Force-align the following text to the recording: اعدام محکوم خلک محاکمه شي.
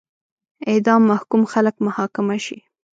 اعدام 0.69 1.01
محکوم 1.11 1.41
خلک 1.51 1.75
محاکمه 1.85 2.37
شي. 2.45 2.57